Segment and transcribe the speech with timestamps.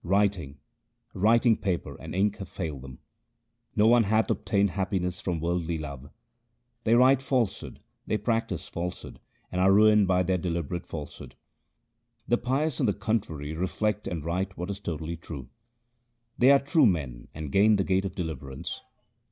[0.03, 0.57] Writing,
[1.13, 2.97] writing paper, and ink have failed them—
[3.75, 6.09] No one hath obtained happiness from worldly love—
[6.85, 9.19] They write falsehood, they practise falsehood,
[9.51, 11.35] and are ruined by their deliberate falsehood.
[12.27, 15.49] The pious on the contrary reflect and write what is totally true;
[16.35, 18.81] They are true men and gain the gate of deliverance.